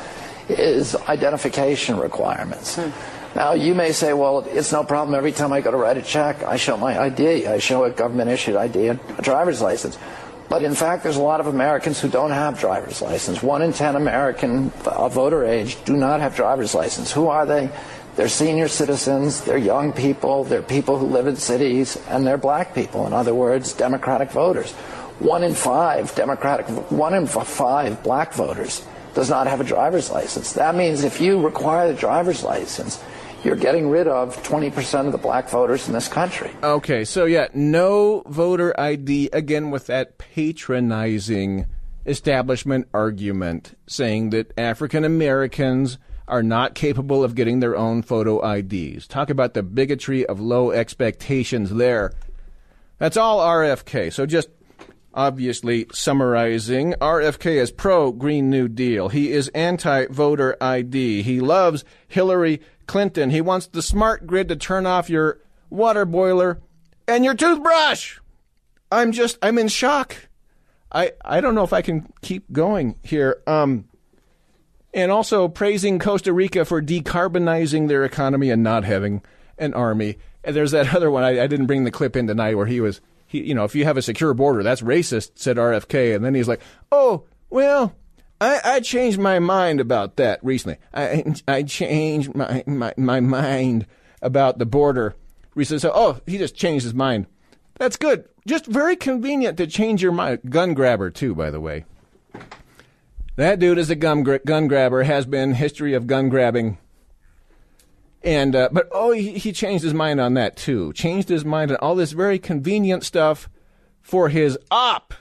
[0.48, 2.76] is identification requirements.
[2.76, 2.90] Hmm.
[3.36, 5.14] Now, you may say, well, it's no problem.
[5.14, 7.46] Every time I go to write a check, I show my ID.
[7.46, 9.98] I show a government issued ID and a driver's license.
[10.48, 13.42] But in fact, there's a lot of Americans who don't have driver's license.
[13.42, 17.12] One in ten American voter age do not have driver's license.
[17.12, 17.68] Who are they?
[18.14, 22.74] They're senior citizens, they're young people, they're people who live in cities, and they're black
[22.74, 23.06] people.
[23.06, 24.72] In other words, Democratic voters.
[25.18, 30.54] One in five Democratic, one in five black voters does not have a driver's license.
[30.54, 33.02] That means if you require the driver's license,
[33.46, 36.50] you're getting rid of 20% of the black voters in this country.
[36.64, 41.66] Okay, so yeah, no voter ID, again, with that patronizing
[42.04, 49.06] establishment argument saying that African Americans are not capable of getting their own photo IDs.
[49.06, 52.12] Talk about the bigotry of low expectations there.
[52.98, 54.12] That's all RFK.
[54.12, 54.48] So just
[55.14, 59.08] obviously summarizing, RFK is pro Green New Deal.
[59.08, 61.22] He is anti voter ID.
[61.22, 63.30] He loves Hillary Clinton.
[63.30, 66.60] He wants the smart grid to turn off your water boiler
[67.08, 68.18] and your toothbrush.
[68.90, 70.16] I'm just, I'm in shock.
[70.92, 73.42] I, I don't know if I can keep going here.
[73.46, 73.88] Um,
[74.94, 79.22] and also praising Costa Rica for decarbonizing their economy and not having
[79.58, 80.18] an army.
[80.42, 81.24] And there's that other one.
[81.24, 83.74] I, I didn't bring the clip in tonight where he was he, you know, if
[83.74, 86.14] you have a secure border, that's racist, said RFK.
[86.14, 86.60] And then he's like,
[86.92, 87.94] oh, well,
[88.40, 90.78] I, I changed my mind about that recently.
[90.92, 93.86] I, I changed my, my, my mind
[94.20, 95.14] about the border
[95.54, 95.80] recently.
[95.80, 97.26] So, oh, he just changed his mind.
[97.78, 98.28] That's good.
[98.46, 100.40] Just very convenient to change your mind.
[100.50, 101.84] Gun grabber, too, by the way.
[103.36, 106.78] That dude is a gun, gun grabber, has been history of gun grabbing
[108.26, 110.92] and uh, but oh, he, he changed his mind on that too.
[110.92, 113.48] Changed his mind on all this very convenient stuff
[114.02, 115.14] for his op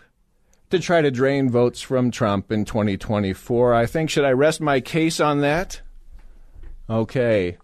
[0.75, 3.73] to try to drain votes from Trump in 2024.
[3.73, 5.81] I think should I rest my case on that?
[6.89, 7.57] Okay.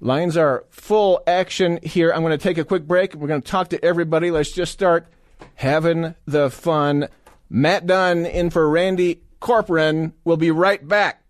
[0.00, 2.12] Lines are full action here.
[2.12, 3.14] I'm going to take a quick break.
[3.14, 4.30] We're going to talk to everybody.
[4.30, 5.06] Let's just start
[5.54, 7.08] having the fun.
[7.48, 10.12] Matt Dunn in for Randy Corporon.
[10.24, 11.22] We'll be right back.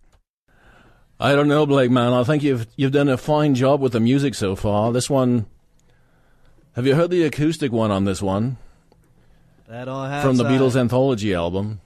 [1.19, 2.13] I don't know, Blake, man.
[2.13, 4.93] I think you've you've done a fine job with the music so far.
[4.93, 5.47] This one,
[6.75, 8.59] have you heard the acoustic one on this one?
[9.69, 11.81] That all has from the Beatles anthology album.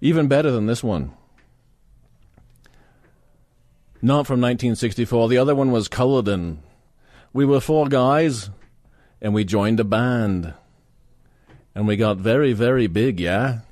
[0.00, 1.12] Even better than this one.
[4.00, 5.28] Not from 1964.
[5.28, 6.62] The other one was Culloden.
[7.32, 8.50] We were four guys,
[9.20, 10.54] and we joined a band,
[11.74, 13.18] and we got very, very big.
[13.18, 13.60] Yeah.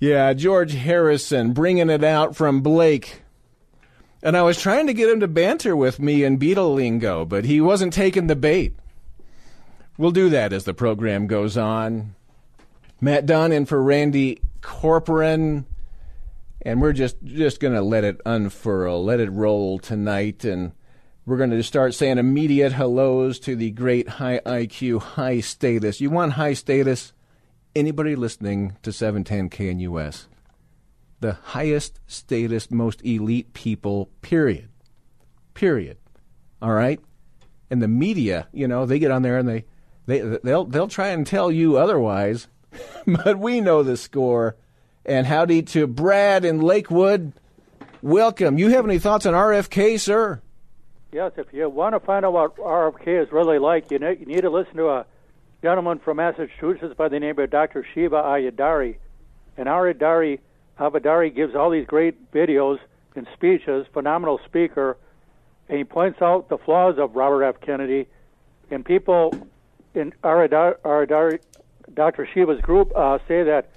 [0.00, 3.21] Yeah, George Harrison bringing it out from Blake.
[4.22, 7.44] And I was trying to get him to banter with me in Beatle lingo, but
[7.44, 8.74] he wasn't taking the bait.
[9.98, 12.14] We'll do that as the program goes on.
[13.00, 15.64] Matt Dunn in for Randy Corporon.
[16.64, 20.44] And we're just, just going to let it unfurl, let it roll tonight.
[20.44, 20.70] And
[21.26, 26.00] We're going to start saying immediate hellos to the great high IQ, high status.
[26.00, 27.12] You want high status?
[27.74, 30.26] Anybody listening to 710 KNUS?
[31.22, 34.68] The highest status, most elite people, period.
[35.54, 35.96] Period.
[36.60, 36.98] All right?
[37.70, 39.64] And the media, you know, they get on there and they,
[40.06, 42.48] they they'll they'll try and tell you otherwise,
[43.06, 44.56] but we know the score.
[45.04, 47.32] And howdy to Brad in Lakewood.
[48.02, 48.58] Welcome.
[48.58, 50.42] You have any thoughts on RFK, sir?
[51.12, 54.26] Yes, if you want to find out what RFK is really like, you, know, you
[54.26, 55.06] need to listen to a
[55.62, 57.86] gentleman from Massachusetts by the name of Dr.
[57.94, 58.96] Shiva Ayyadurai.
[59.56, 60.40] And Ayyadurai,
[60.90, 62.78] Ayyadurai gives all these great videos
[63.14, 64.96] and speeches, phenomenal speaker,
[65.68, 67.60] and he points out the flaws of Robert F.
[67.60, 68.06] Kennedy.
[68.70, 69.48] And people
[69.94, 71.38] in Ayyadurai,
[71.94, 72.28] Dr.
[72.32, 73.70] Shiva's group uh, say that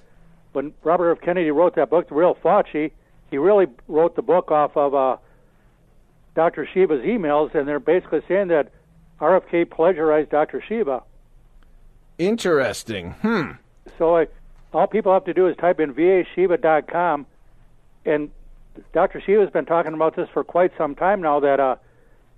[0.53, 1.21] when Robert F.
[1.21, 2.91] Kennedy wrote that book, The Real Fauci,
[3.29, 5.17] he really wrote the book off of uh,
[6.33, 6.67] Dr.
[6.73, 8.71] Shiva's emails, and they're basically saying that
[9.19, 10.63] RFK plagiarized Dr.
[10.65, 11.03] Shiva.
[12.17, 13.11] Interesting.
[13.21, 13.51] Hmm.
[13.97, 14.25] So uh,
[14.75, 17.25] all people have to do is type in vashiva.com,
[18.05, 18.29] and
[18.93, 19.21] Dr.
[19.21, 21.39] Shiva's been talking about this for quite some time now.
[21.39, 21.75] That uh,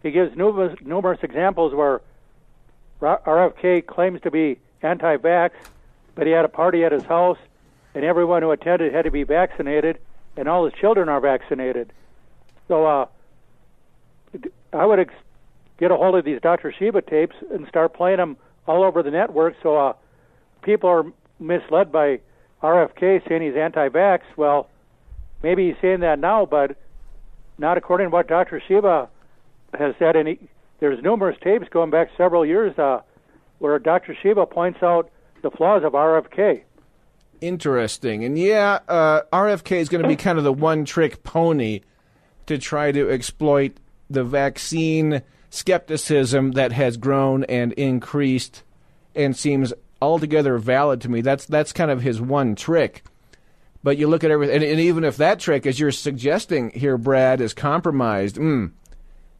[0.03, 2.01] he gives numerous, numerous examples where
[3.01, 5.51] RFK claims to be anti-vax,
[6.13, 7.39] but he had a party at his house,
[7.95, 9.97] and everyone who attended had to be vaccinated,
[10.35, 11.91] and all his children are vaccinated.
[12.67, 13.05] So uh,
[14.71, 15.13] I would ex-
[15.79, 16.71] get a hold of these Dr.
[16.71, 19.93] Shiva tapes and start playing them all over the network so uh,
[20.61, 21.05] people are
[21.39, 22.19] misled by
[22.61, 24.21] RFK saying he's anti-vax.
[24.35, 24.69] Well,
[25.43, 26.77] maybe he's saying that now, but
[27.57, 28.61] not according to what Dr.
[28.67, 29.09] Shiva
[29.77, 30.15] has said.
[30.15, 30.39] And he,
[30.79, 33.01] there's numerous tapes going back several years uh,
[33.59, 34.15] where Dr.
[34.21, 35.09] Shiva points out
[35.41, 36.61] the flaws of RFK.
[37.41, 38.23] Interesting.
[38.23, 41.81] And yeah, uh, RFK is going to be kind of the one trick pony
[42.47, 43.77] to try to exploit
[44.09, 48.63] the vaccine skepticism that has grown and increased
[49.15, 51.21] and seems altogether valid to me.
[51.21, 53.03] That's that's kind of his one trick.
[53.83, 56.97] But you look at everything, and, and even if that trick, as you're suggesting here,
[56.97, 58.71] Brad, is compromised, mm,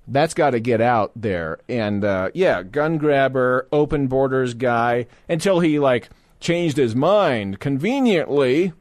[0.08, 1.60] that's got to get out there.
[1.68, 8.74] And uh, yeah, gun grabber, open borders guy, until he like changed his mind conveniently.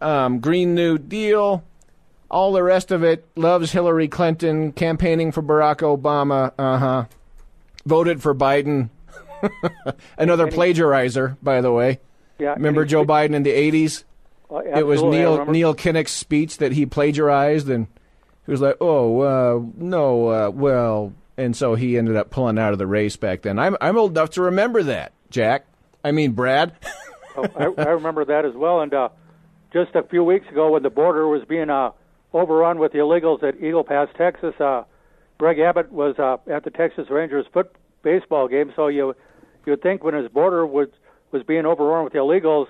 [0.00, 1.64] Um, Green New Deal,
[2.30, 6.52] all the rest of it loves Hillary Clinton, campaigning for Barack Obama.
[6.58, 7.04] Uh huh.
[7.84, 8.90] Voted for Biden.
[10.18, 12.00] Another plagiarizer, by the way.
[12.38, 12.54] Yeah.
[12.54, 14.04] Remember Joe Biden in the '80s?
[14.48, 17.86] Well, it was Neil Neil Kinnock's speech that he plagiarized, and
[18.46, 22.72] he was like, "Oh, uh, no, uh, well," and so he ended up pulling out
[22.72, 23.58] of the race back then.
[23.58, 25.66] I'm I'm old enough to remember that, Jack.
[26.02, 26.72] I mean, Brad.
[27.36, 28.80] oh, I, I remember that as well.
[28.80, 29.10] And uh,
[29.72, 31.90] just a few weeks ago, when the border was being uh,
[32.32, 34.54] overrun with the illegals at Eagle Pass, Texas.
[34.60, 34.84] Uh,
[35.38, 39.14] Greg Abbott was at the Texas Rangers foot baseball game, so you
[39.66, 40.88] you would think when his border was
[41.32, 42.66] was being overrun with illegals,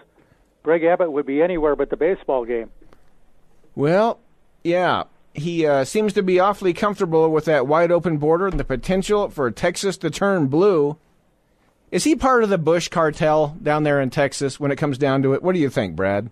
[0.63, 2.71] Greg Abbott would be anywhere but the baseball game.
[3.75, 4.21] Well,
[4.63, 8.65] yeah, he uh, seems to be awfully comfortable with that wide open border and the
[8.65, 10.99] potential for Texas to turn blue.
[11.91, 15.23] Is he part of the Bush cartel down there in Texas when it comes down
[15.23, 15.43] to it?
[15.43, 16.31] What do you think, Brad?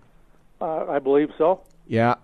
[0.61, 1.61] Uh, I believe so.
[1.87, 2.15] Yeah,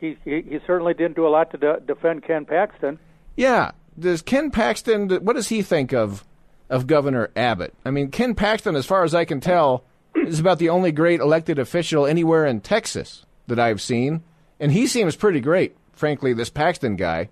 [0.00, 2.98] he, he, he certainly didn't do a lot to de- defend Ken Paxton.
[3.36, 5.08] Yeah, does Ken Paxton?
[5.24, 6.24] What does he think of
[6.70, 7.74] of Governor Abbott?
[7.84, 11.20] I mean, Ken Paxton, as far as I can tell, is about the only great
[11.20, 14.22] elected official anywhere in Texas that I've seen,
[14.60, 15.76] and he seems pretty great.
[15.92, 17.28] Frankly, this Paxton guy.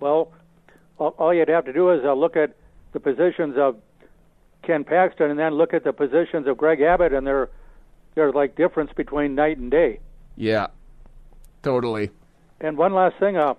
[0.00, 0.32] Well,
[0.98, 2.54] all, you'd have to do is uh, look at
[2.92, 3.76] the positions of
[4.62, 7.48] Ken Paxton, and then look at the positions of Greg Abbott, and they're
[8.14, 10.00] they're like difference between night and day.
[10.36, 10.68] Yeah,
[11.66, 12.10] Totally.
[12.60, 13.54] And one last thing, uh,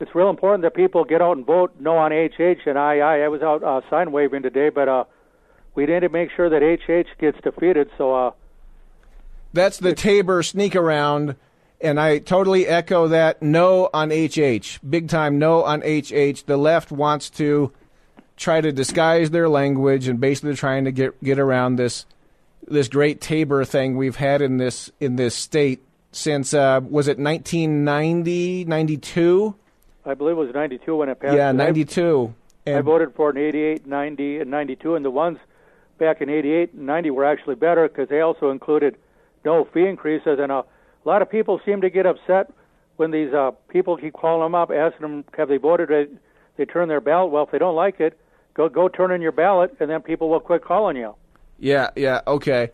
[0.00, 3.00] it's real important that people get out and vote no on HH and II.
[3.00, 5.04] I I was out uh, sign waving today, but uh,
[5.74, 7.90] we need to make sure that HH gets defeated.
[7.98, 8.30] So uh,
[9.52, 11.36] that's the Tabor sneak around,
[11.80, 13.42] and I totally echo that.
[13.42, 15.38] No on HH, big time.
[15.38, 16.46] No on HH.
[16.46, 17.72] The left wants to
[18.36, 22.06] try to disguise their language and basically trying to get get around this
[22.66, 25.82] this great Tabor thing we've had in this in this state
[26.12, 29.54] since uh, was it 1990, 92?
[30.08, 31.36] I believe it was 92 when it passed.
[31.36, 32.34] Yeah, 92.
[32.66, 35.38] I, I voted for it in 88, 90, and 92, and the ones
[35.98, 38.96] back in 88 and 90 were actually better because they also included
[39.44, 40.38] no fee increases.
[40.40, 40.64] And a
[41.04, 42.52] lot of people seem to get upset
[42.96, 45.88] when these uh, people keep calling them up, asking them, have they voted?
[45.88, 46.06] They,
[46.56, 47.30] they turn their ballot.
[47.30, 48.18] Well, if they don't like it,
[48.54, 51.14] go go turn in your ballot, and then people will quit calling you.
[51.58, 52.70] Yeah, yeah, okay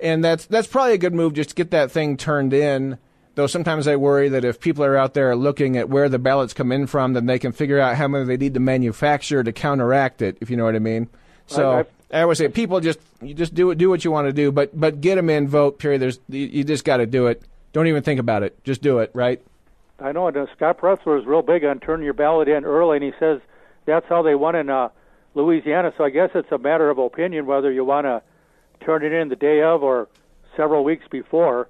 [0.00, 2.98] and that's that's probably a good move just to get that thing turned in.
[3.36, 6.54] Though sometimes I worry that if people are out there looking at where the ballots
[6.54, 9.52] come in from, then they can figure out how many they need to manufacture to
[9.52, 10.36] counteract it.
[10.40, 11.08] If you know what I mean.
[11.46, 14.10] So I- I, I- always say people just you just do it, do what you
[14.12, 15.78] want to do, but but get them in, vote.
[15.78, 16.00] Period.
[16.00, 17.42] There's you, you just got to do it.
[17.72, 18.62] Don't even think about it.
[18.62, 19.10] Just do it.
[19.14, 19.42] Right.
[19.98, 20.28] I know.
[20.28, 23.12] And uh, Scott Presler is real big on turning your ballot in early, and he
[23.18, 23.40] says
[23.84, 24.90] that's how they won in uh,
[25.34, 25.92] Louisiana.
[25.98, 28.22] So I guess it's a matter of opinion whether you want to
[28.84, 30.08] turn it in the day of or
[30.56, 31.68] several weeks before.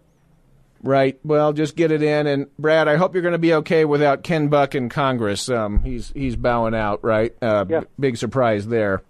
[0.84, 1.18] Right.
[1.24, 2.26] Well, just get it in.
[2.26, 5.48] And Brad, I hope you're going to be okay without Ken Buck in Congress.
[5.48, 7.02] Um, he's he's bowing out.
[7.02, 7.34] Right.
[7.42, 7.80] Uh, Yeah.
[7.80, 9.02] b- big surprise there.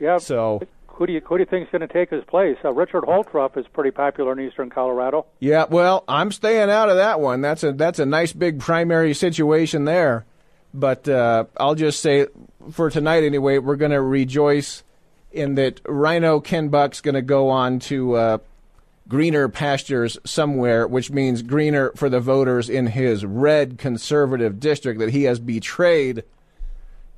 [0.00, 0.18] Yeah.
[0.18, 2.56] So Who do you who do you think is going to take his place?
[2.64, 5.24] Uh, Richard Holtorf is pretty popular in eastern Colorado.
[5.38, 5.66] yeah.
[5.70, 7.40] Well, I'm staying out of that one.
[7.42, 10.26] That's a that's a nice big primary situation there.
[10.74, 12.26] But uh, I'll just say
[12.72, 14.82] for tonight anyway, we're going to rejoice
[15.32, 18.38] in that RINO Ken Buck's going to go on to uh,
[19.10, 25.10] greener pastures somewhere, which means greener for the voters in his red conservative district that
[25.10, 26.22] he has betrayed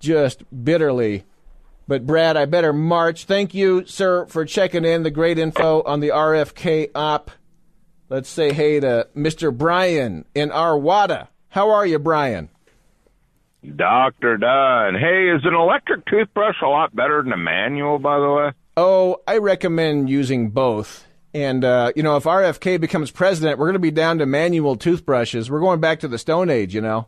[0.01, 1.25] just bitterly.
[1.87, 3.27] But Brad, I better march.
[3.27, 5.03] Thank you, sir, for checking in.
[5.03, 7.31] The great info on the RFK op.
[8.09, 9.57] Let's say hey to Mr.
[9.57, 11.29] Brian in Arvada.
[11.51, 12.49] How are you, Brian?
[13.77, 14.39] Dr.
[14.39, 14.95] Dunn.
[14.95, 18.53] Hey, is an electric toothbrush a lot better than a manual, by the way?
[18.79, 21.07] Oh, I recommend using both.
[21.35, 24.77] And, uh, you know, if RFK becomes president, we're going to be down to manual
[24.77, 25.51] toothbrushes.
[25.51, 27.07] We're going back to the Stone Age, you know?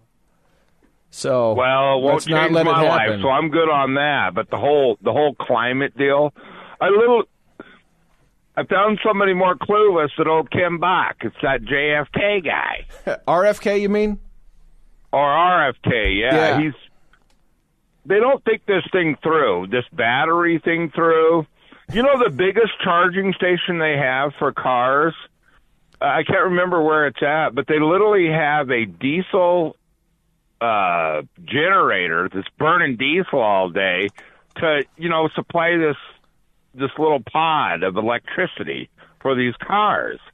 [1.10, 3.94] So, Well, it won't let's not change let my it life, so I'm good on
[3.94, 4.34] that.
[4.34, 6.32] But the whole the whole climate deal,
[6.80, 7.22] I little.
[8.56, 11.16] I found somebody more clueless than old Ken Buck.
[11.20, 12.86] It's that JFK guy
[13.28, 14.18] RFK, you mean?
[15.12, 16.20] or RFK.
[16.20, 16.60] Yeah, Yeah.
[16.60, 16.72] he's.
[18.06, 21.46] They don't think this thing through, this battery thing through.
[21.92, 25.14] You know the biggest charging station they have for cars.
[26.00, 29.76] Uh, I can't remember where it's at, but they literally have a diesel
[30.60, 34.08] uh, generator that's burning diesel all day
[34.56, 35.96] to, you know, supply this
[36.74, 38.88] this little pod of electricity
[39.20, 40.18] for these cars.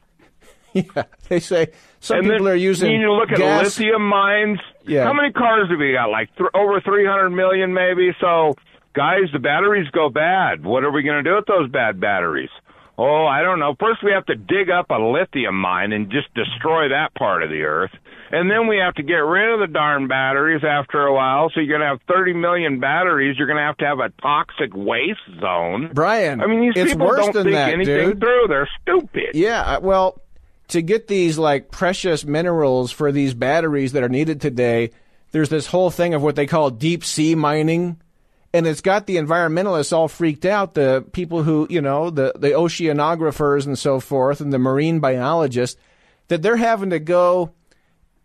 [0.73, 1.03] Yeah.
[1.29, 3.65] They say some and people then are using you look at gas.
[3.77, 4.61] lithium mines.
[4.87, 5.03] Yeah.
[5.03, 6.11] How many cars have we got?
[6.11, 8.15] Like th- over 300 million, maybe.
[8.21, 8.55] So,
[8.95, 10.65] guys, the batteries go bad.
[10.65, 12.51] What are we going to do with those bad batteries?
[12.99, 13.75] Oh, I don't know.
[13.81, 17.49] First, we have to dig up a lithium mine and just destroy that part of
[17.49, 17.93] the earth.
[18.31, 21.51] And then we have to get rid of the darn batteries after a while.
[21.53, 23.37] So you're going to have 30 million batteries.
[23.39, 25.93] You're going to have to have a toxic waste zone.
[25.95, 28.21] Brian, I mean, these it's people worse don't than think that, anything dude.
[28.21, 28.45] through.
[28.49, 29.31] They're stupid.
[29.35, 30.21] Yeah, uh, well,
[30.69, 34.91] to get these like precious minerals for these batteries that are needed today,
[35.33, 38.01] there's this whole thing of what they call deep sea mining.
[38.53, 42.49] And it's got the environmentalists all freaked out, the people who, you know, the, the
[42.49, 45.81] oceanographers and so forth, and the marine biologists,
[46.29, 47.53] that they're having to go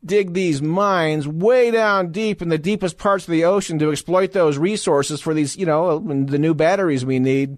[0.03, 4.31] dig these mines way down deep in the deepest parts of the ocean to exploit
[4.31, 7.57] those resources for these, you know, the new batteries we need.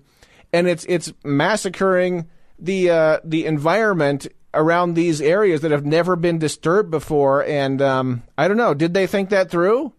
[0.53, 2.27] And it's it's massacring
[2.59, 7.45] the uh, the environment around these areas that have never been disturbed before.
[7.45, 9.93] And um, I don't know, did they think that through?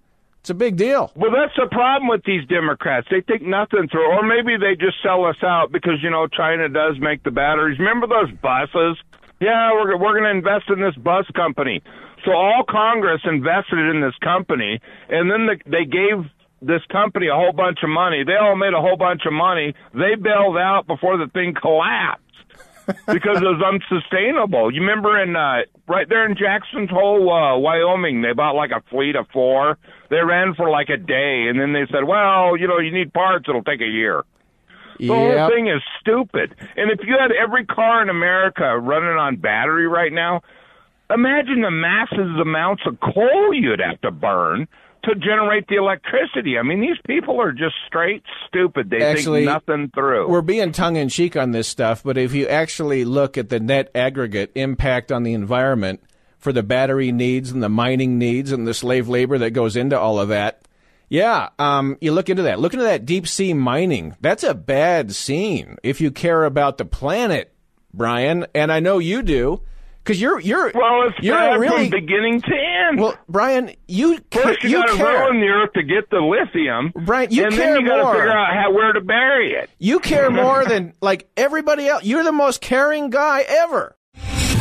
[0.48, 1.12] It's a big deal.
[1.14, 3.06] Well, that's the problem with these Democrats.
[3.10, 6.70] They think nothing through, or maybe they just sell us out because you know China
[6.70, 7.78] does make the batteries.
[7.78, 8.96] Remember those buses?
[9.44, 11.82] Yeah, we're we're going to invest in this bus company.
[12.24, 14.80] So all Congress invested in this company,
[15.10, 16.24] and then the, they gave
[16.62, 18.24] this company a whole bunch of money.
[18.24, 19.74] They all made a whole bunch of money.
[19.92, 22.24] They bailed out before the thing collapsed
[23.04, 24.72] because it was unsustainable.
[24.72, 28.80] You remember in uh, right there in Jackson's Hole, uh, Wyoming, they bought like a
[28.88, 29.76] fleet of four.
[30.10, 33.12] They ran for like a day, and then they said, "Well, you know, you need
[33.12, 34.24] parts; it'll take a year."
[34.98, 36.56] The whole thing is stupid.
[36.76, 40.42] And if you had every car in America running on battery right now,
[41.08, 44.66] imagine the massive amounts of coal you'd have to burn
[45.04, 46.58] to generate the electricity.
[46.58, 48.90] I mean, these people are just straight stupid.
[48.90, 50.28] They Actually, think nothing through.
[50.28, 53.60] We're being tongue in cheek on this stuff, but if you actually look at the
[53.60, 56.00] net aggregate impact on the environment
[56.38, 59.98] for the battery needs and the mining needs and the slave labor that goes into
[59.98, 60.62] all of that,
[61.08, 62.60] yeah, um, you look into that.
[62.60, 64.16] Look into that deep sea mining.
[64.20, 67.52] That's a bad scene if you care about the planet,
[67.94, 69.62] Brian, and I know you do.
[70.04, 72.54] Because you're you're well, it's you're really from beginning to
[72.88, 72.98] end.
[72.98, 73.74] well, Brian.
[73.86, 75.24] You First, you, you got to care.
[75.26, 78.16] ruin the earth to get the lithium, Brian, you and care then you got to
[78.18, 79.68] figure out how where to bury it.
[79.78, 82.04] You care more than like everybody else.
[82.04, 83.97] You're the most caring guy ever.